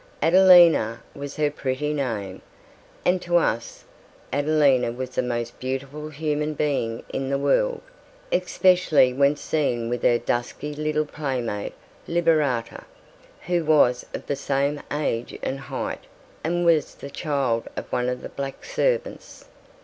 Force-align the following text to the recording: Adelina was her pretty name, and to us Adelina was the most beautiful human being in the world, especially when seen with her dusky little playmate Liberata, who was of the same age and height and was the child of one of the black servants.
Adelina 0.19 1.03
was 1.13 1.35
her 1.35 1.51
pretty 1.51 1.93
name, 1.93 2.41
and 3.05 3.21
to 3.21 3.37
us 3.37 3.83
Adelina 4.33 4.91
was 4.91 5.11
the 5.11 5.21
most 5.21 5.59
beautiful 5.59 6.09
human 6.09 6.55
being 6.55 7.03
in 7.09 7.29
the 7.29 7.37
world, 7.37 7.83
especially 8.31 9.13
when 9.13 9.35
seen 9.35 9.89
with 9.89 10.01
her 10.01 10.17
dusky 10.17 10.73
little 10.73 11.05
playmate 11.05 11.73
Liberata, 12.07 12.85
who 13.45 13.63
was 13.63 14.03
of 14.11 14.25
the 14.25 14.35
same 14.35 14.81
age 14.91 15.37
and 15.43 15.59
height 15.59 16.05
and 16.43 16.65
was 16.65 16.95
the 16.95 17.11
child 17.11 17.67
of 17.75 17.85
one 17.91 18.09
of 18.09 18.23
the 18.23 18.29
black 18.29 18.65
servants. 18.65 19.45